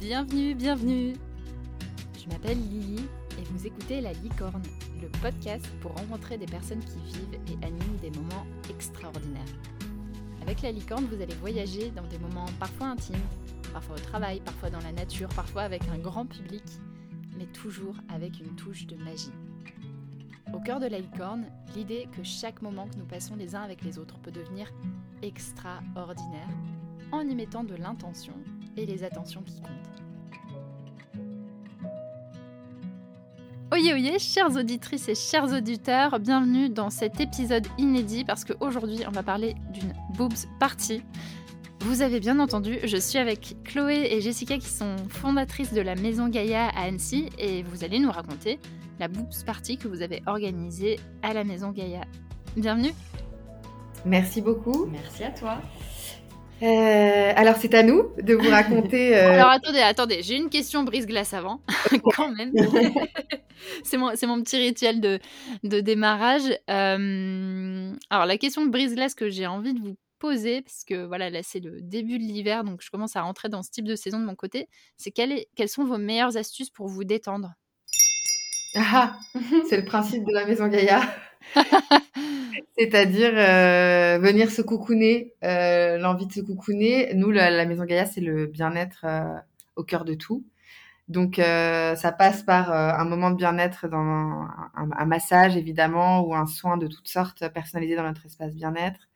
[0.00, 1.12] Bienvenue, bienvenue
[2.18, 3.04] Je m'appelle Lily
[3.38, 4.62] et vous écoutez La Licorne,
[5.02, 9.44] le podcast pour rencontrer des personnes qui vivent et animent des moments extraordinaires.
[10.40, 13.20] Avec La Licorne, vous allez voyager dans des moments parfois intimes,
[13.74, 16.64] parfois au travail, parfois dans la nature, parfois avec un grand public,
[17.36, 19.34] mais toujours avec une touche de magie.
[20.54, 21.44] Au cœur de la licorne,
[21.76, 24.72] l'idée que chaque moment que nous passons les uns avec les autres peut devenir
[25.20, 26.48] extraordinaire
[27.12, 28.34] en y mettant de l'intention
[28.80, 29.70] et les attentions qui comptent.
[33.72, 39.12] Oyez, oyez, chères auditrices et chers auditeurs, bienvenue dans cet épisode inédit parce qu'aujourd'hui on
[39.12, 41.02] va parler d'une boobs party.
[41.82, 45.94] Vous avez bien entendu, je suis avec Chloé et Jessica qui sont fondatrices de la
[45.94, 48.58] Maison Gaïa à Annecy et vous allez nous raconter
[48.98, 52.02] la boobs party que vous avez organisée à la Maison Gaïa.
[52.56, 52.92] Bienvenue
[54.04, 54.86] Merci beaucoup.
[54.86, 55.58] Merci à toi.
[56.62, 59.16] Euh, alors c'est à nous de vous raconter.
[59.16, 61.62] Euh, alors attendez, attendez, j'ai une question brise-glace avant,
[62.14, 62.52] quand même.
[63.82, 65.18] c'est mon, mon, petit rituel de,
[65.64, 66.50] de démarrage.
[66.68, 71.30] Euh, alors la question de brise-glace que j'ai envie de vous poser, parce que voilà,
[71.30, 73.96] là c'est le début de l'hiver, donc je commence à rentrer dans ce type de
[73.96, 74.68] saison de mon côté,
[74.98, 77.54] c'est quelles sont vos meilleures astuces pour vous détendre?
[78.76, 79.16] Ah,
[79.68, 81.00] c'est le principe de la maison Gaïa.
[82.78, 87.12] C'est-à-dire euh, venir se coucouner, euh, l'envie de se coucouner.
[87.14, 89.36] Nous, la, maison Gaïa, c'est le bien-être euh,
[89.76, 90.44] au cœur de tout.
[91.08, 96.76] Donc, ça passe par un moment de bien-être dans un, massage, évidemment, ou un soin
[96.76, 99.08] de toutes sortes personnalisé dans notre espace bien-être.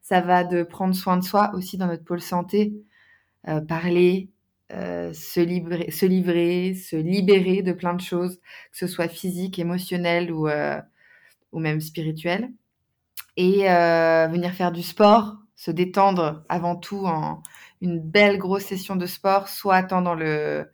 [0.00, 2.72] Ça va de prendre soin de soi aussi dans notre pôle santé,
[3.68, 4.30] parler,
[4.70, 8.38] se, livrer, se livrer, se libérer de plein de choses,
[8.72, 10.48] que ce soit physique, émotionnel ou,
[11.52, 12.50] ou même spirituel
[13.36, 17.42] et euh, venir faire du sport, se détendre avant tout en
[17.80, 20.68] une belle grosse session de sport, soit tant dans le,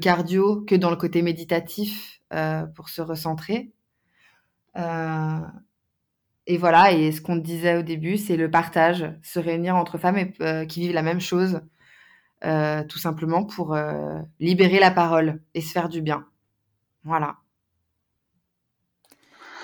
[0.00, 3.72] cardio que dans le côté méditatif euh, pour se recentrer.
[4.76, 5.40] Euh,
[6.46, 10.32] et voilà, et ce qu'on disait au début, c'est le partage, se réunir entre femmes
[10.66, 11.60] qui vivent la même chose,
[12.42, 13.76] tout simplement pour
[14.40, 16.26] libérer la parole et se faire du bien.
[17.04, 17.36] Voilà.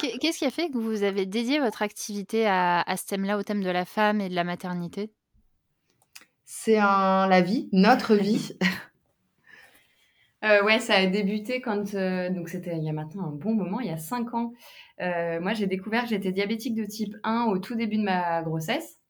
[0.01, 3.63] Qu'est-ce qui a fait que vous avez dédié votre activité à, ce thème-là, au thème
[3.63, 5.11] de la femme et de la maternité?
[6.45, 8.57] C'est la vie, notre vie.
[10.45, 11.95] euh, ouais, ça a débuté quand.
[11.95, 14.53] Euh, donc, c'était il y a maintenant un bon moment, il y a cinq ans.
[15.01, 18.43] Euh, moi, j'ai découvert que j'étais diabétique de type 1 au tout début de ma
[18.43, 19.01] grossesse.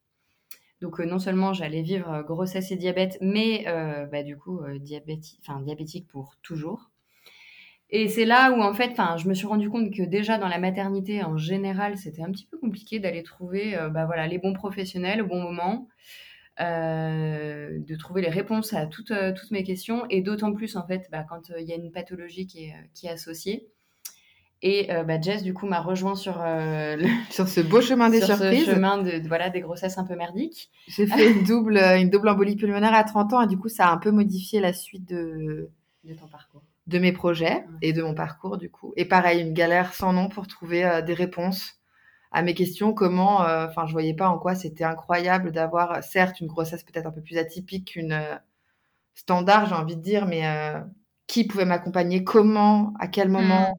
[0.81, 3.65] Donc, euh, non seulement j'allais vivre grossesse et diabète, mais
[4.11, 6.89] bah, du coup, diabétique, diabétique pour toujours.
[7.89, 10.59] Et c'est là où, en fait, je me suis rendu compte que déjà dans la
[10.59, 14.53] maternité, en général, c'était un petit peu compliqué d'aller trouver euh, bah, voilà, les bons
[14.53, 15.87] professionnels au bon moment,
[16.59, 20.85] euh, de trouver les réponses à toutes, euh, toutes mes questions, et d'autant plus, en
[20.85, 23.69] fait, bah, quand il y a une pathologie qui est, qui est associée.
[24.63, 26.33] Et bah, Jess, du coup, m'a rejoint sur,
[27.29, 28.65] sur ce beau chemin des sur surprises.
[28.65, 30.71] Ce chemin de, voilà, des grossesses un peu merdiques.
[30.87, 33.87] J'ai fait une double, une double embolie pulmonaire à 30 ans, et du coup, ça
[33.87, 35.69] a un peu modifié la suite de,
[36.05, 38.93] de ton parcours de mes projets et de mon parcours du coup.
[38.95, 41.75] Et pareil, une galère sans nom pour trouver euh, des réponses
[42.31, 42.93] à mes questions.
[42.93, 47.05] Comment, euh, enfin, je voyais pas en quoi c'était incroyable d'avoir, certes, une grossesse peut-être
[47.05, 48.35] un peu plus atypique qu'une euh,
[49.15, 50.43] standard, j'ai envie de dire, mais
[51.25, 53.75] qui pouvait m'accompagner, comment, à quel moment.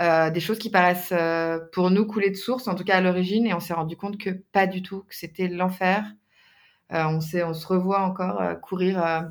[0.00, 0.30] Mm.
[0.32, 1.14] des choses qui paraissent
[1.72, 4.18] pour nous couler de source, en tout cas à l'origine, et on s'est rendu compte
[4.18, 6.04] que pas du tout, que c'était l'enfer.
[6.90, 9.24] on, on se revoit encore courir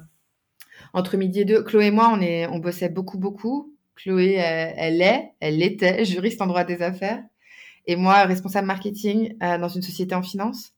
[0.95, 3.73] entre midi et deux, Chloé et moi, on, est, on bossait beaucoup, beaucoup.
[3.95, 7.21] Chloé, elle, est, elle l'était, juriste en droit des affaires.
[7.85, 10.71] Et moi, responsable marketing euh, dans une société en finance.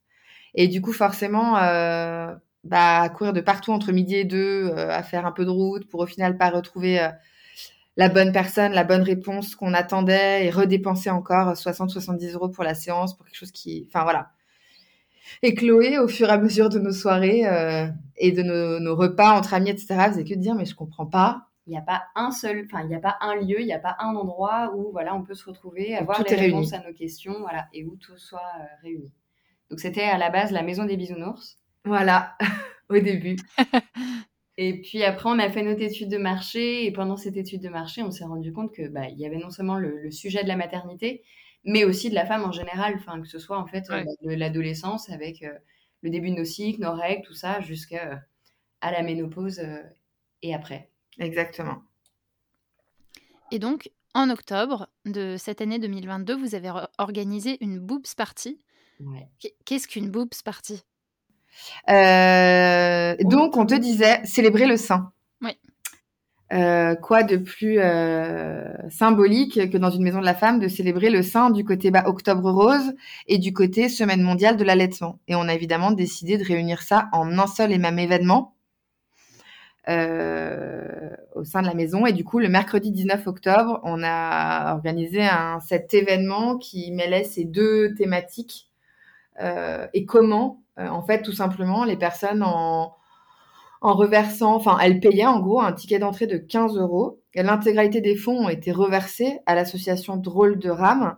[0.54, 2.34] Et du coup, forcément, euh,
[2.64, 5.88] bah, courir de partout entre midi et deux, euh, à faire un peu de route
[5.88, 7.08] pour au final pas retrouver euh,
[7.96, 12.74] la bonne personne, la bonne réponse qu'on attendait et redépenser encore 60-70 euros pour la
[12.74, 13.86] séance, pour quelque chose qui...
[13.88, 14.30] Enfin voilà,
[15.42, 17.86] et Chloé, au fur et à mesure de nos soirées euh,
[18.16, 21.44] et de nos, repas entre amis, etc., faisait que de dire mais je comprends pas.
[21.66, 23.74] Il n'y a pas un seul, enfin il n'y a pas un lieu, il n'y
[23.74, 26.94] a pas un endroit où voilà on peut se retrouver, avoir les réponses à nos
[26.94, 29.12] questions, voilà, et où tout soit euh, réuni.
[29.70, 31.58] Donc c'était à la base la maison des bisounours.
[31.84, 32.36] Voilà,
[32.88, 33.36] au début.
[34.60, 36.84] Et puis après, on a fait notre étude de marché.
[36.84, 39.38] Et pendant cette étude de marché, on s'est rendu compte que bah, il y avait
[39.38, 41.22] non seulement le, sujet de la maternité,
[41.64, 44.30] mais aussi de la femme en général, enfin que ce soit en fait euh, de
[44.34, 45.52] l'adolescence avec euh,
[46.02, 48.16] le début de nos cycles, nos règles, tout ça, jusqu'à euh,
[48.80, 49.60] à la ménopause
[50.42, 50.90] et après.
[51.18, 51.82] Exactement.
[53.50, 58.58] Et donc, en octobre de cette année 2022, vous avez organisé une boobs party.
[59.64, 60.84] Qu'est-ce qu'une boobs party?
[61.88, 65.12] Donc, on te disait célébrer le sein.
[66.50, 71.10] Euh, quoi de plus euh, symbolique que dans une maison de la femme de célébrer
[71.10, 72.94] le sein du côté bas Octobre Rose
[73.26, 75.18] et du côté Semaine mondiale de l'allaitement?
[75.28, 78.54] Et on a évidemment décidé de réunir ça en un seul et même événement
[79.90, 82.06] euh, au sein de la maison.
[82.06, 85.28] Et du coup, le mercredi 19 octobre, on a organisé
[85.66, 88.70] cet événement qui mêlait ces deux thématiques
[89.94, 92.96] et comment, en fait, tout simplement, les personnes en
[93.80, 97.20] en reversant, enfin, elle payait en gros un ticket d'entrée de 15 euros.
[97.34, 101.16] L'intégralité des fonds ont été reversés à l'association Drôle de Rame,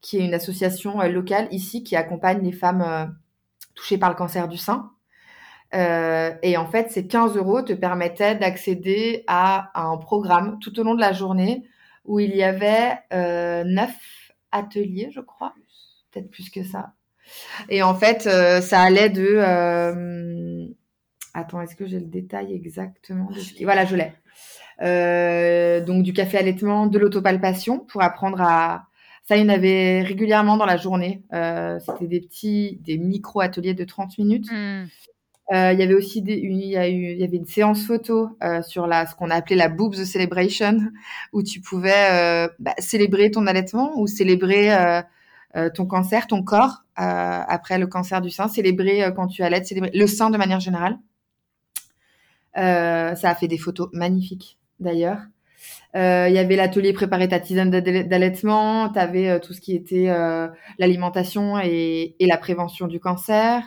[0.00, 3.06] qui est une association euh, locale ici qui accompagne les femmes euh,
[3.74, 4.90] touchées par le cancer du sein.
[5.72, 10.82] Euh, et en fait, ces 15 euros te permettaient d'accéder à, un programme tout au
[10.82, 11.62] long de la journée
[12.04, 15.54] où il y avait neuf ateliers, je crois,
[16.10, 16.94] peut-être plus que ça.
[17.68, 20.74] Et en fait, ça allait de
[21.34, 23.28] Attends, est-ce que j'ai le détail exactement
[23.62, 24.12] Voilà, je l'ai.
[24.82, 28.86] Euh, donc du café allaitement, de l'autopalpation pour apprendre à.
[29.24, 31.22] Ça, il y en avait régulièrement dans la journée.
[31.32, 34.50] Euh, c'était des petits, des micro ateliers de 30 minutes.
[34.50, 34.86] Hmm.
[35.52, 37.46] Euh, il y avait aussi des, une, il y, a eu, il y avait une
[37.46, 38.30] séance photo
[38.66, 40.78] sur la, ce qu'on a appelé la boobs celebration,
[41.32, 45.02] où tu pouvais bah, célébrer ton allaitement ou célébrer
[45.74, 50.06] ton cancer, ton corps après le cancer du sein, célébrer quand tu allaites, célébrer le
[50.06, 50.98] sein de manière générale.
[52.56, 55.20] Euh, ça a fait des photos magnifiques d'ailleurs.
[55.94, 59.74] Euh, il y avait l'atelier préparer ta tisane d'allaitement, tu avais euh, tout ce qui
[59.74, 60.06] était
[60.78, 63.62] l'alimentation et, la prévention du cancer.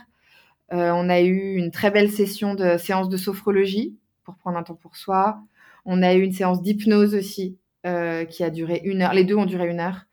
[0.72, 4.76] on a eu une très belle session de séance de sophrologie pour prendre un temps
[4.76, 5.40] pour soi.
[5.86, 9.14] On a eu une séance d'hypnose aussi qui a duré une heure.
[9.14, 10.06] Les deux ont duré une heure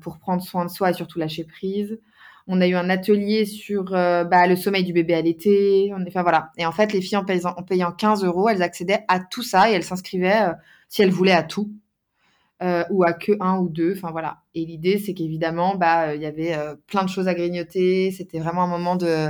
[0.00, 1.98] pour prendre soin de soi et surtout lâcher prise.
[2.46, 5.92] On a eu un atelier sur euh, bah, le sommeil du bébé à l'été.
[6.06, 6.50] Enfin voilà.
[6.58, 9.42] Et en fait, les filles en payant, en payant 15 euros, elles accédaient à tout
[9.42, 10.52] ça et elles s'inscrivaient euh,
[10.88, 11.70] si elles voulaient à tout.
[12.62, 13.94] Euh, ou à que un ou deux.
[13.96, 14.38] Enfin voilà.
[14.54, 16.56] Et l'idée, c'est qu'évidemment, bah, il y avait
[16.86, 18.10] plein de choses à grignoter.
[18.10, 19.28] C'était vraiment un moment de,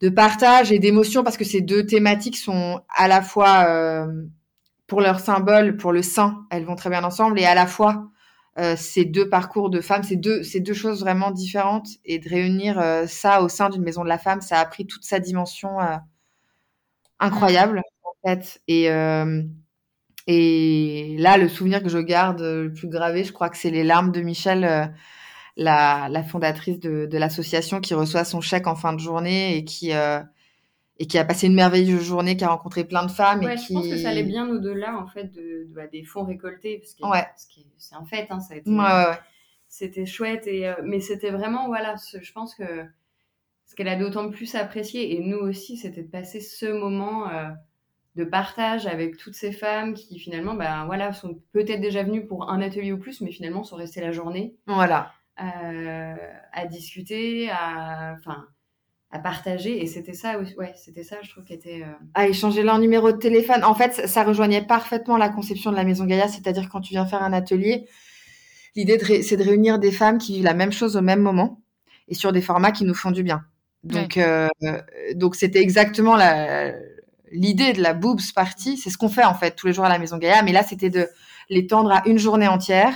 [0.00, 4.06] de partage, et d'émotion parce que ces deux thématiques sont à la fois
[4.86, 8.10] pour leur symbole, pour le sein, elles vont très bien ensemble, et à la fois
[8.58, 12.28] euh, ces deux parcours de femmes, ces deux, ces deux choses vraiment différentes, et de
[12.28, 15.20] réunir euh, ça au sein d'une maison de la femme, ça a pris toute sa
[15.20, 15.96] dimension euh,
[17.18, 18.60] incroyable en fait.
[18.68, 18.88] Et
[20.28, 23.82] et là, le souvenir que je garde le plus gravé, je crois que c'est les
[23.82, 24.60] larmes de Michel,
[25.56, 29.64] la, la, fondatrice de, de l'association, qui reçoit son chèque en fin de journée et
[29.64, 29.90] qui
[31.02, 33.42] et qui a passé une merveilleuse journée, qui a rencontré plein de femmes.
[33.42, 33.66] et qui...
[33.66, 36.94] je pense que ça allait bien au-delà en fait de, bah, des fonds récoltés, parce
[36.94, 37.26] que ouais.
[37.76, 39.18] c'est un fait, hein, ça a été, ouais,
[39.66, 42.84] c'était chouette et euh, mais c'était vraiment voilà, je pense que
[43.66, 47.48] ce qu'elle a d'autant plus apprécié et nous aussi, c'était de passer ce moment euh,
[48.14, 52.48] de partage avec toutes ces femmes qui finalement, ben voilà, sont peut-être déjà venues pour
[52.48, 54.54] un atelier ou plus, mais finalement sont restées la journée.
[54.68, 55.10] Voilà.
[55.40, 56.14] Euh,
[56.52, 58.46] à discuter, à enfin
[59.12, 62.62] à partager et c'était ça ouais c'était ça je trouve qui était euh, à échanger
[62.62, 63.62] leur numéro de téléphone.
[63.62, 67.04] En fait ça rejoignait parfaitement la conception de la maison Gaïa c'est-à-dire quand tu viens
[67.04, 67.86] faire un atelier
[68.74, 71.60] l'idée c'est de réunir des femmes qui vivent la même chose au même moment
[72.08, 73.44] et sur des formats qui nous font du bien.
[73.84, 74.48] Donc euh,
[75.14, 76.72] donc c'était exactement la
[77.30, 79.90] l'idée de la boobs party c'est ce qu'on fait en fait tous les jours à
[79.90, 81.06] la maison Gaïa mais là c'était de
[81.50, 82.94] l'étendre à une journée entière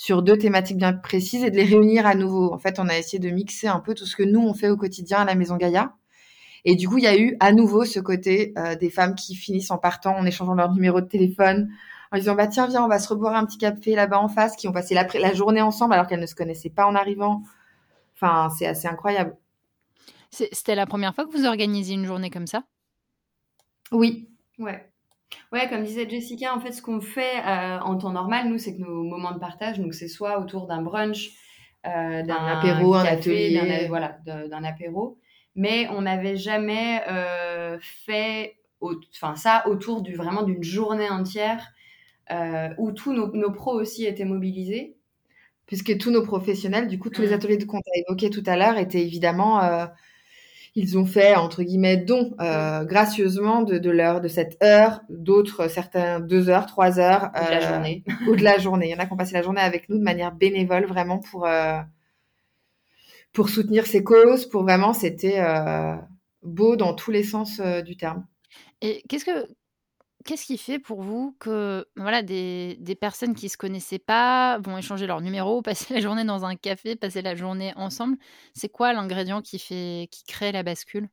[0.00, 2.54] sur deux thématiques bien précises et de les réunir à nouveau.
[2.54, 4.70] En fait, on a essayé de mixer un peu tout ce que nous, on fait
[4.70, 5.94] au quotidien à la Maison Gaïa.
[6.64, 9.34] Et du coup, il y a eu à nouveau ce côté euh, des femmes qui
[9.34, 11.68] finissent en partant, en échangeant leur numéro de téléphone,
[12.12, 14.56] en disant bah tiens viens on va se reboire un petit café là-bas en face,
[14.56, 17.42] qui ont passé la, la journée ensemble alors qu'elles ne se connaissaient pas en arrivant.
[18.14, 19.36] Enfin, c'est assez incroyable.
[20.30, 22.62] C'était la première fois que vous organisiez une journée comme ça?
[23.92, 24.30] Oui.
[24.58, 24.89] Ouais.
[25.52, 28.76] Ouais, comme disait Jessica, en fait, ce qu'on fait euh, en temps normal, nous, c'est
[28.76, 31.30] que nos moments de partage, donc c'est soit autour d'un brunch,
[31.86, 35.18] euh, d'un apéro, un atelier, voilà, d'un apéro,
[35.56, 41.66] mais on n'avait jamais euh, fait, enfin ça, autour du vraiment d'une journée entière
[42.78, 44.96] où tous nos, nos, pros aussi étaient mobilisés.
[45.66, 47.32] Puisque tous nos professionnels, du coup, tous les mmh.
[47.32, 49.60] ateliers qu'on a évoqués tout à l'heure étaient évidemment
[50.74, 55.68] ils ont fait entre guillemets don euh, gracieusement de, de leur de cette heure, d'autres
[55.68, 58.88] certains deux heures, trois heures ou de la euh, journée ou de la journée.
[58.88, 61.18] Il y en a qui ont passé la journée avec nous de manière bénévole vraiment
[61.18, 61.80] pour euh,
[63.32, 64.46] pour soutenir ces causes.
[64.46, 65.40] Pour vraiment, c'était
[66.42, 68.26] beau dans tous les sens du terme.
[68.80, 69.46] Et qu'est-ce que
[70.24, 74.76] qu'est-ce qui fait pour vous que voilà des, des, personnes qui se connaissaient pas vont
[74.76, 78.16] échanger leur numéro, passer la journée dans un café, passer la journée ensemble?
[78.54, 81.08] C'est quoi l'ingrédient qui fait qui crée la bascule?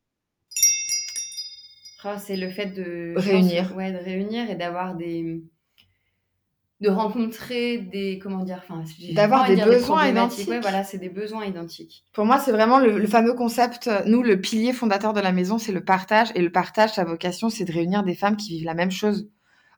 [2.05, 5.43] Oh, c'est le fait de réunir, ouais, de réunir et d'avoir des
[6.79, 11.45] de rencontrer des comment dire enfin d'avoir des besoins identiques ouais, voilà c'est des besoins
[11.45, 12.03] identiques.
[12.13, 15.71] Pour moi c'est vraiment le, fameux concept nous le pilier fondateur de la maison c'est
[15.71, 16.29] le partage.
[16.35, 19.27] Et le partage sa vocation c'est de réunir des femmes qui vivent la même chose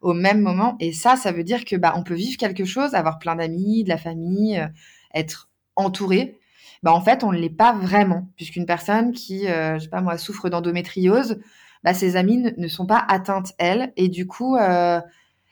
[0.02, 0.76] au même moment.
[0.82, 3.86] Et ça ça veut dire que bah on peut vivre quelque chose avoir plein d'amis
[3.86, 4.68] de la famille euh,
[5.14, 6.38] être entouré.
[6.84, 10.02] Bah en fait on ne l'est pas vraiment puisqu'une personne qui euh, je sais pas
[10.02, 11.40] moi souffre d'endométriose
[11.86, 13.94] bah ses amies ne, sont pas atteintes elles.
[13.96, 15.00] Et du coup euh,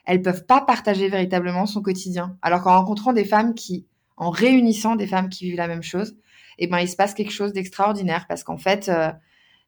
[0.07, 2.37] elles peuvent pas partager véritablement son quotidien.
[2.41, 3.85] Alors qu'en rencontrant des femmes qui,
[4.15, 6.15] en réunissant des femmes qui vivent la même chose,
[6.57, 9.11] eh ben il se passe quelque chose d'extraordinaire parce qu'en fait euh,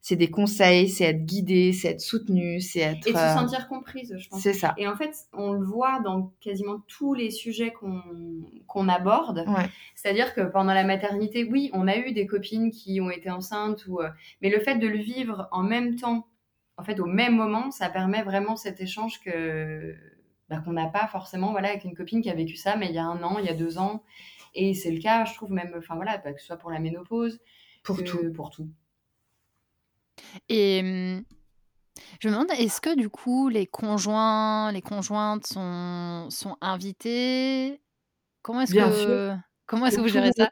[0.02, 3.68] c'est des conseils, c'est être guidé, c'est être soutenu, c'est être et se euh, sentir
[3.68, 4.42] comprise, je pense.
[4.42, 4.74] C'est ça.
[4.78, 8.02] Et en fait, on le voit dans quasiment tous les sujets qu'on
[8.66, 9.46] qu'on aborde.
[9.96, 13.86] C'est-à-dire que pendant la maternité, oui, on a eu des copines qui ont été enceintes
[13.88, 14.10] ou, euh,
[14.42, 16.28] mais le fait de le vivre en même temps,
[16.78, 19.98] en fait, au même moment, ça permet vraiment cet échange que
[20.50, 22.96] bah, qu'on n'a pas forcément voilà, avec une copine qui a vécu ça, mais il
[22.96, 24.04] y a un an, il y a deux ans.
[24.56, 26.80] Et c'est le cas, je trouve, même, enfin voilà, bah, que ce soit pour la
[26.80, 27.40] ménopause,
[27.84, 28.32] pour tout.
[28.34, 28.68] Pour tout.
[30.50, 31.24] Et hum,
[32.20, 37.82] je me demande, est-ce que du coup, les conjoints, les conjointes sont, sont invités?
[38.42, 40.50] Comment est-ce que, comment est-ce que vous gérez ça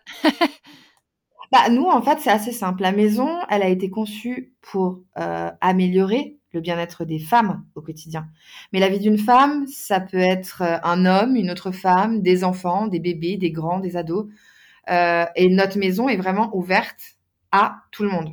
[1.52, 2.82] bah, Nous, en fait, c'est assez simple.
[2.82, 8.28] La maison, elle a été conçue pour euh, améliorer le bien-être des femmes au quotidien.
[8.74, 12.44] Mais la vie d'une femme, ça peut être euh, un homme, une autre femme, des
[12.44, 14.26] enfants, des bébés, des grands, des ados.
[14.90, 17.18] Euh, et notre maison est vraiment ouverte
[17.52, 18.30] à tout le monde.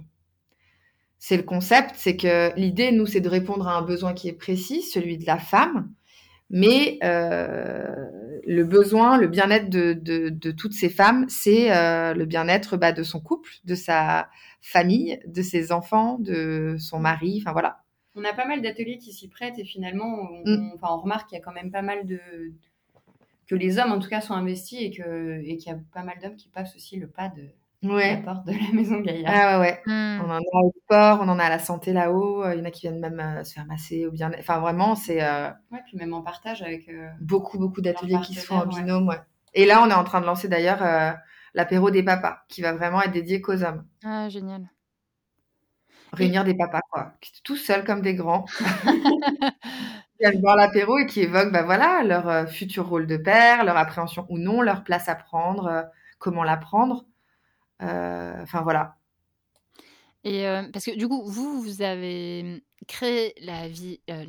[1.18, 4.34] C'est le concept, c'est que l'idée, nous, c'est de répondre à un besoin qui est
[4.34, 5.90] précis, celui de la femme,
[6.50, 7.94] mais euh,
[8.46, 11.68] le besoin, le bien-être de, toutes ces femmes, c'est
[12.14, 14.28] le bien-être bah, de son couple, de sa
[14.60, 17.83] famille, de ses enfants, de son mari, enfin voilà
[18.14, 20.72] on a pas mal d'ateliers qui s'y prêtent et finalement, on, mm.
[20.74, 22.20] enfin, on remarque qu'il y a quand même pas mal de.
[23.46, 26.02] que les hommes en tout cas sont investis et qu'il et qu'il y a pas
[26.02, 27.48] mal d'hommes qui passent aussi le pas de.
[27.86, 29.28] La porte de la maison Gaïa.
[29.30, 29.82] Ah ouais, ouais.
[29.86, 30.22] Mm.
[30.24, 32.50] On en a au sport, on en a à la santé là-haut.
[32.50, 34.30] Il y en a qui viennent même euh, se faire masser au bien.
[34.38, 35.22] Enfin, vraiment, c'est.
[35.22, 36.88] Euh, ouais, puis même en partage avec.
[36.88, 39.20] Euh, beaucoup, beaucoup d'ateliers qui se font en binôme, ouais.
[39.52, 40.82] Et là, on est en train de lancer d'ailleurs
[41.54, 43.84] l'apéro des papas, qui va vraiment être dédié qu'aux hommes.
[44.02, 44.62] Ah, génial
[46.14, 50.98] réunir des papas, quoi, qui sont tous seuls comme des grands, qui viennent boire l'apéro
[50.98, 54.62] et qui évoquent bah, voilà, leur euh, futur rôle de père, leur appréhension ou non,
[54.62, 55.82] leur place à prendre, euh,
[56.18, 57.04] comment la prendre.
[57.82, 58.96] Euh, enfin, voilà.
[60.26, 64.24] Et parce que du coup, vous, vous avez créé la vie, la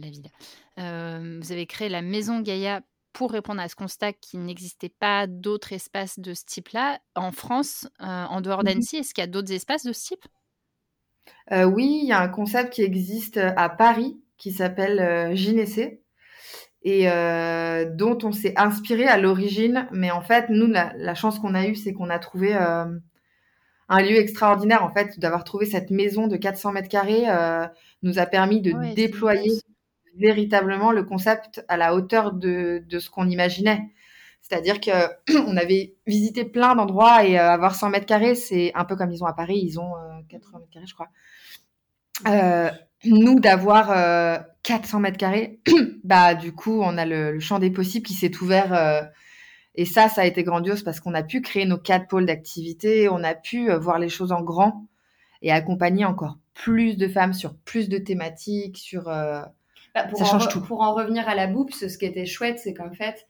[0.76, 2.82] vous avez créé la maison Gaïa
[3.14, 7.88] pour répondre à ce constat qu'il n'existait pas d'autres espaces de ce type-là en France,
[8.00, 8.98] en dehors mmh d'Annecy.
[8.98, 10.26] Est-ce qu'il y a d'autres espaces de ce type?
[11.52, 15.36] Euh, oui, il y a un concept qui existe à Paris qui s'appelle euh,
[16.88, 19.88] et euh, dont on s'est inspiré à l'origine.
[19.92, 22.86] Mais en fait, nous, la, chance qu'on a eue, c'est qu'on a trouvé euh,
[23.90, 24.84] un lieu extraordinaire.
[24.84, 27.26] En fait, d'avoir trouvé cette maison de 400 mètres carrés
[28.04, 29.52] nous a permis de déployer
[30.18, 33.82] véritablement le concept à la hauteur de, de ce qu'on imaginait.
[34.48, 34.92] C'est-à-dire que
[35.48, 39.12] on avait visité plein d'endroits et euh, avoir 100 mètres carrés, c'est un peu comme
[39.12, 39.94] ils ont à Paris, ils ont
[40.30, 41.10] 80 euh, mètres carrés, je crois.
[42.28, 42.70] Euh,
[43.06, 45.60] nous, d'avoir 400 mètres carrés,
[46.04, 49.12] bah du coup, on a le, champ des possibles qui s'est ouvert.
[49.74, 53.10] et ça, ça a été grandiose parce qu'on a pu créer nos quatre pôles d'activité,
[53.10, 54.86] on a pu voir les choses en grand
[55.42, 59.50] et accompagner encore plus de femmes sur plus de thématiques, sur bah,
[60.10, 60.62] pour ça change tout.
[60.62, 63.28] Pour en revenir à la boupe, ce qui était chouette, c'est qu'en fait,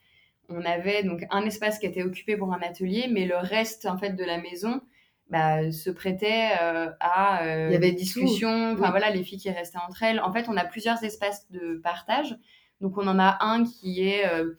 [0.50, 3.98] on avait donc un espace qui était occupé pour un atelier, mais le reste en
[3.98, 4.82] fait de la maison
[5.30, 8.74] bah, se prêtait euh, à euh, Il y avait des discussions.
[8.74, 10.20] Enfin voilà, les filles qui restaient entre elles.
[10.20, 12.38] En fait, on a plusieurs espaces de partage.
[12.82, 14.54] Donc on en a un qui est euh,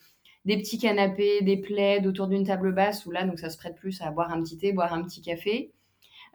[0.44, 3.76] des petits canapés, des plaids autour d'une table basse où là donc ça se prête
[3.76, 5.72] plus à boire un petit thé, boire un petit café.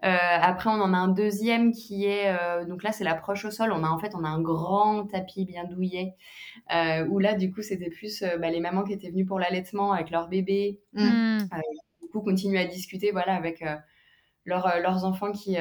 [0.03, 3.51] Euh, après, on en a un deuxième qui est euh, donc là c'est l'approche au
[3.51, 3.71] sol.
[3.71, 6.15] On a en fait on a un grand tapis bien douillet
[6.73, 9.91] euh, où là du coup c'était plus bah, les mamans qui étaient venues pour l'allaitement
[9.91, 10.79] avec leur bébé.
[10.93, 11.43] Mm.
[12.01, 13.63] du coup continuer à discuter voilà avec
[14.45, 15.57] leurs enfants qui,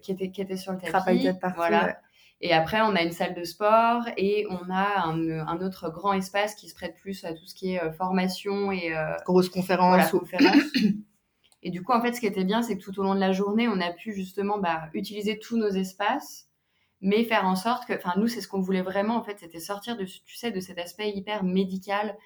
[0.00, 1.28] qui, étaient, qui étaient sur le tapis.
[1.54, 1.98] voilà.
[2.44, 6.12] Et après, on a une salle de sport et on a un, un, autre grand
[6.12, 8.92] espace qui se prête plus à tout ce qui est formation et
[9.24, 10.10] grosses conférences.
[10.10, 10.60] conférences.
[11.62, 13.20] Et du coup, en fait, ce qui était bien, c'est que tout au long de
[13.20, 16.48] la journée, on a pu justement bah, utiliser tous nos espaces,
[17.00, 19.60] mais faire en sorte que, enfin, nous, c'est ce qu'on voulait vraiment, en fait, c'était
[19.60, 22.16] sortir de, tu sais, de cet aspect hyper médical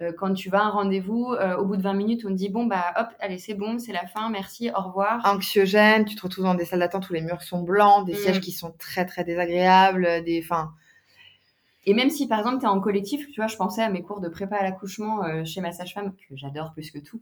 [0.00, 2.34] Euh, quand tu vas à un rendez-vous, euh, au bout de 20 minutes, on te
[2.34, 5.20] dit bon bah hop, allez c'est bon, c'est la fin, merci, au revoir.
[5.24, 8.16] Anxiogène, tu te retrouves dans des salles d'attente où les murs sont blancs, des Mm.
[8.16, 10.72] sièges qui sont très très désagréables, des, enfin,
[11.86, 14.02] Et même si par exemple tu es en collectif, tu vois, je pensais à mes
[14.02, 17.20] cours de prépa à l'accouchement euh, chez ma sage-femme, que j'adore plus que tout.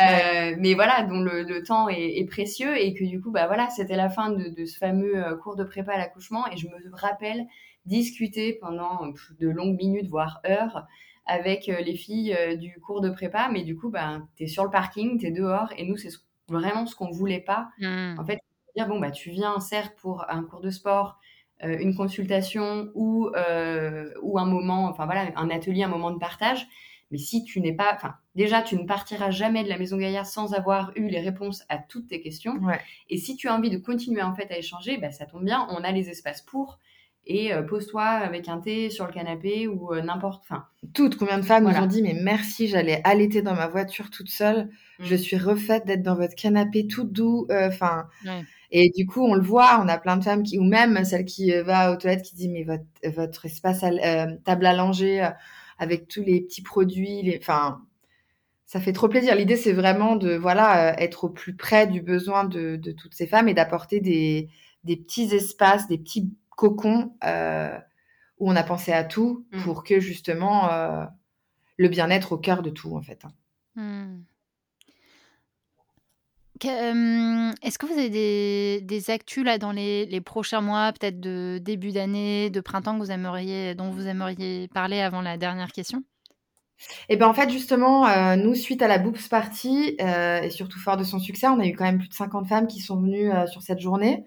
[0.00, 3.46] Euh, mais voilà, dont le, le temps est, est précieux et que du coup, bah
[3.46, 6.56] voilà, c'était la fin de, de ce fameux euh, cours de prépa à l'accouchement et
[6.56, 7.46] je me rappelle
[7.86, 9.08] discuter pendant
[9.40, 10.86] de longues minutes, voire heures,
[11.26, 13.48] avec les filles du cours de prépa.
[13.52, 16.10] Mais du coup, bah, tu es sur le parking, tu es dehors et nous, c'est
[16.10, 16.18] ce-
[16.48, 17.68] vraiment ce qu'on voulait pas.
[17.78, 18.14] Hmm.
[18.18, 18.38] En fait,
[18.76, 21.18] dire bon bah tu viens certes pour un cours de sport,
[21.62, 26.66] une consultation ou euh, ou un moment, enfin voilà, un atelier, un moment de partage.
[27.10, 30.26] Mais si tu n'es pas, enfin déjà tu ne partiras jamais de la Maison Gaillard
[30.26, 32.54] sans avoir eu les réponses à toutes tes questions.
[32.62, 32.80] ouais.
[33.10, 35.66] Et si tu as envie de continuer en fait à échanger, bah, ça tombe bien,
[35.70, 36.78] on a les espaces pour.
[37.26, 40.42] Et euh, pose-toi avec un thé sur le canapé ou euh, n'importe.
[40.44, 41.78] Enfin, Toutes, combien de femmes Voilà.
[41.80, 45.04] nous ont dit, mais merci, j'allais allaiter dans ma voiture toute seule, Mm.
[45.06, 48.06] je suis refaite d'être dans votre canapé tout doux, euh, enfin.
[48.24, 48.44] Ouais.
[48.70, 51.24] Et du coup, on le voit, on a plein de femmes qui, ou même celle
[51.24, 55.28] qui euh, va aux toilettes qui dit, mais votre, votre espace, à euh, table euh,
[55.78, 57.82] avec tous les petits produits, les, enfin,
[58.64, 59.34] ça fait trop plaisir.
[59.34, 63.14] L'idée, c'est vraiment de, voilà, euh, être au plus près du besoin de, de toutes
[63.14, 64.48] ces femmes et d'apporter des,
[64.84, 67.78] des petits espaces, des petits cocons, euh,
[68.38, 69.62] où on a pensé à tout Mm.
[69.62, 71.04] pour que justement, euh,
[71.76, 73.22] le bien-être au cœur de tout, en fait.
[73.74, 74.20] Hmm.
[76.60, 76.68] Que-
[77.50, 81.18] euh, Est-ce que vous avez des, des actus là dans les, les prochains mois, peut-être
[81.18, 85.72] de début d'année, de printemps que vous aimeriez, dont vous aimeriez parler avant la dernière
[85.72, 86.04] question?
[87.08, 90.78] Et ben en fait justement, euh, nous suite à la Boops Party euh, et surtout
[90.80, 93.00] fort de son succès, on a eu quand même plus de 50 femmes qui sont
[93.00, 94.24] venues euh, sur cette journée.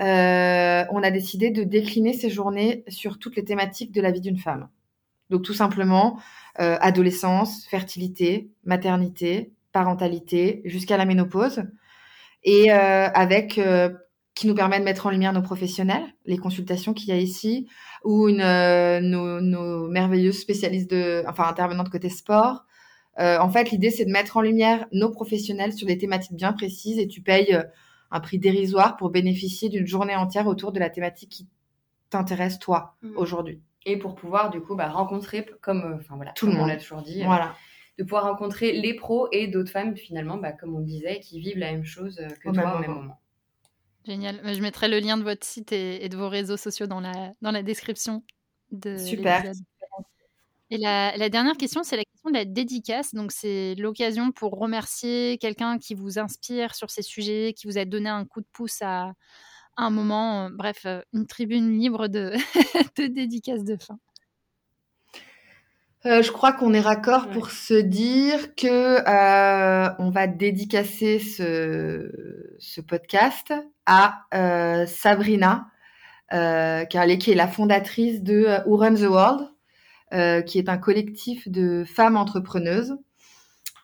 [0.00, 4.20] Euh, on a décidé de décliner ces journées sur toutes les thématiques de la vie
[4.20, 4.68] d'une femme.
[5.30, 6.18] Donc tout simplement
[6.60, 11.62] euh, adolescence, fertilité, maternité, parentalité, jusqu'à la ménopause,
[12.44, 13.60] et euh, avec
[14.34, 17.68] qui nous permet de mettre en lumière nos professionnels, les consultations qu'il y a ici,
[18.04, 22.64] ou nos, merveilleuses spécialistes de, enfin intervenantes côté sport.
[23.18, 27.00] En fait, l'idée c'est de mettre en lumière nos professionnels sur des thématiques bien précises,
[27.00, 27.58] et tu payes
[28.10, 31.46] un prix dérisoire pour bénéficier d'une journée entière autour de la thématique qui
[32.10, 33.16] t'intéresse toi Mm.
[33.16, 33.60] aujourd'hui.
[33.86, 36.68] et pour pouvoir du coup bah, rencontrer, comme, euh, enfin voilà, Tout le monde.
[36.68, 37.54] l'a toujours dit, euh, Voilà.
[37.98, 41.40] de pouvoir rencontrer les pros et d'autres femmes finalement, bah, comme on le disait, qui
[41.40, 43.02] vivent la même chose euh, que Au toi même au même moment.
[43.02, 43.20] moment.
[44.06, 44.40] Génial.
[44.54, 47.32] Je mettrai le lien de votre site et, et de vos réseaux sociaux dans la,
[47.42, 48.22] dans la description
[48.72, 49.42] de Super.
[49.42, 49.64] l'épisode.
[50.70, 53.14] Et la, la dernière question, c'est la question de la dédicace.
[53.14, 57.84] Donc, c'est l'occasion pour remercier quelqu'un qui vous inspire sur ces sujets, qui vous a
[57.84, 59.06] donné un coup de pouce à,
[59.76, 60.46] à un moment.
[60.46, 62.32] Euh, Bref, euh, une tribune libre de,
[62.96, 63.98] de dédicace de fin.
[66.06, 67.32] Euh, je crois qu'on est raccord Ouais.
[67.32, 68.66] pour se dire que
[69.08, 72.10] euh, on va dédicacer ce,
[72.60, 73.52] ce podcast
[73.84, 75.66] à euh, Sabrina,
[76.32, 79.46] euh, car elle est, qui est la fondatrice de euh, Who Runs the World, euh,
[80.10, 82.96] qui est un collectif de femmes entrepreneuses.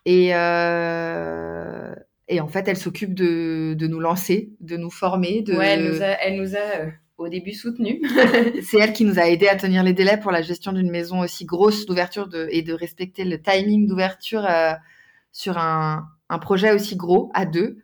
[0.06, 1.94] Et, euh,
[2.28, 5.42] et en fait, elle s'occupe de, de nous lancer, de nous former.
[5.42, 5.54] De...
[5.54, 8.00] Ouais, elle nous a, elle nous a euh, au début soutenus.
[8.62, 11.20] C'est elle qui nous a aidé à tenir les délais pour la gestion d'une maison
[11.20, 14.72] aussi grosse d'ouverture et de respecter le timing d'ouverture euh,
[15.32, 17.78] sur un, un projet aussi gros à deux.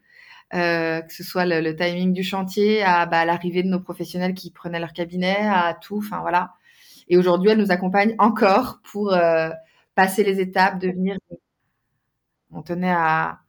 [0.53, 4.35] Euh, que ce soit le, le timing du chantier, à bah, l'arrivée de nos professionnels
[4.35, 6.55] qui prenaient leur cabinet, à tout, enfin voilà.
[7.11, 9.51] Et aujourd'hui, elle nous accompagne encore pour euh,
[9.95, 11.17] passer les étapes, devenir.
[12.53, 13.41] On tenait à,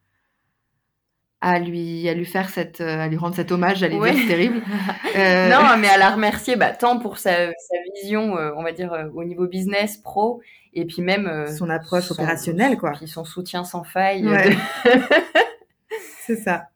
[1.40, 4.12] à lui, à lui faire cette, euh, à lui rendre cet hommage, j'allais Ouais.
[4.12, 4.62] dire, c'est terrible.
[5.16, 8.72] Euh, Non, mais à la remercier, bah, tant pour sa, sa vision, euh, on va
[8.72, 10.40] dire, euh, au niveau business, pro,
[10.72, 12.92] et puis même euh, Son approche opérationnelle, quoi.
[12.92, 14.26] Puis son soutien sans faille.
[14.26, 14.56] Ouais.
[16.26, 16.68] c'est ça.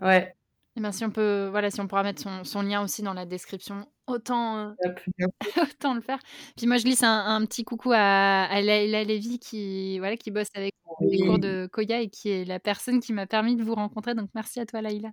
[0.00, 0.34] ouais.
[0.76, 3.12] Et ben, si on peut, voilà, si on pourra mettre son, son lien aussi dans
[3.14, 4.70] la description, autant, euh,
[5.62, 6.18] autant le faire.
[6.56, 10.30] Puis moi, je glisse un, un petit coucou à, à Laïla Lévy qui, voilà, qui
[10.30, 11.26] bosse avec les Oui.
[11.26, 14.14] cours de Koya et qui est la personne qui m'a permis de vous rencontrer.
[14.14, 15.10] Donc merci à toi, Laïla.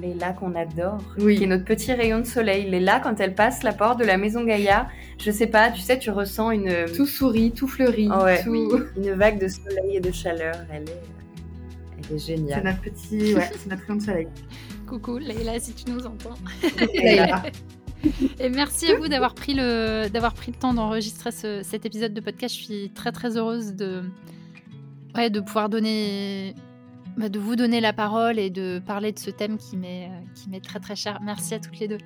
[0.00, 1.36] Léla qu'on adore, Oui.
[1.36, 2.68] qui est notre petit rayon de soleil.
[2.68, 5.98] Léla, quand elle passe la porte de la maison Gaïa, je sais pas, tu sais,
[5.98, 8.08] tu ressens une, Tout sourit, tout fleurit.
[8.10, 8.42] Ah ouais.
[8.42, 8.80] tout...
[8.96, 10.54] une vague de soleil et de chaleur.
[10.72, 11.02] Elle est,
[11.98, 12.64] elle est C'est géniale.
[12.64, 14.28] notre petit, ouais, c'est notre rayon de soleil.
[14.92, 16.34] Coucou, Laïla, si tu nous entends.
[16.94, 17.42] Leïla.
[18.38, 22.12] Et merci à vous d'avoir pris le, d'avoir pris le temps d'enregistrer ce- cet épisode
[22.12, 22.54] de podcast.
[22.54, 24.02] Je suis très très heureuse de,
[25.16, 26.54] ouais, de pouvoir donner,
[27.16, 30.20] bah, de vous donner la parole et de parler de ce thème qui m'est, euh,
[30.34, 31.20] qui m'est très très cher.
[31.24, 31.98] Merci à toutes les deux.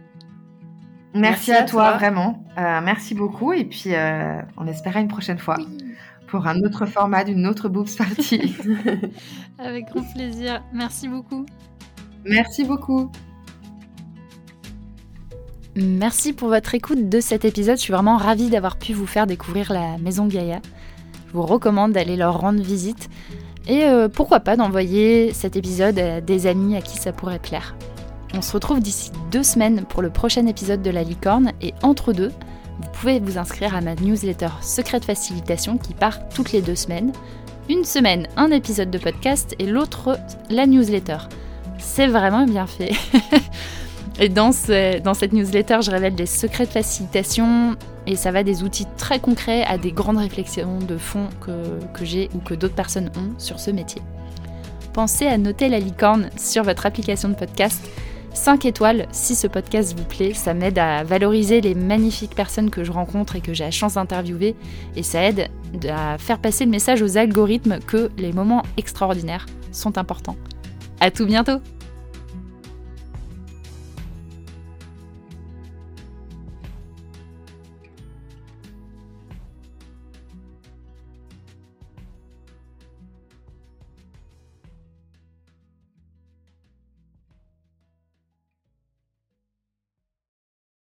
[1.12, 1.96] Merci, Merci à, à toi, toi.
[1.98, 2.44] vraiment.
[2.58, 3.52] Euh, merci beaucoup.
[3.52, 5.56] Et puis, euh, on espère à une prochaine fois.
[6.28, 8.54] pour un autre format d'une autre boobs party.
[9.58, 10.62] Avec grand plaisir.
[10.72, 11.46] Merci beaucoup.
[12.28, 13.10] Merci beaucoup.
[15.76, 17.76] Merci pour votre écoute de cet épisode.
[17.76, 20.60] Je suis vraiment ravie d'avoir pu vous faire découvrir la maison Gaïa.
[21.28, 23.08] Je vous recommande d'aller leur rendre visite
[23.68, 27.76] et euh, pourquoi pas d'envoyer cet épisode à des amis à qui ça pourrait plaire.
[28.34, 32.12] On se retrouve d'ici deux semaines pour le prochain épisode de La Licorne et entre
[32.12, 32.32] deux,
[32.80, 37.12] vous pouvez vous inscrire à ma newsletter Secret Facilitation qui part toutes les deux semaines.
[37.68, 40.18] Une semaine, un épisode de podcast et l'autre,
[40.50, 41.18] la newsletter.
[41.78, 42.92] C'est vraiment bien fait.
[44.20, 48.86] et dans, cette newsletter, je révèle des secrets de facilitation et ça va des outils
[48.96, 53.10] très concrets à des grandes réflexions de fond que, que j'ai ou que d'autres personnes
[53.16, 54.02] ont sur ce métier.
[54.92, 57.82] Pensez à noter la licorne sur votre application de podcast
[58.36, 62.84] 5 étoiles si ce podcast vous plaît, ça m'aide à valoriser les magnifiques personnes que
[62.84, 64.54] je rencontre et que j'ai la chance d'interviewer
[64.94, 65.48] et ça aide
[65.88, 70.36] à faire passer le message aux algorithmes que les moments extraordinaires sont importants.
[71.00, 71.60] À tout bientôt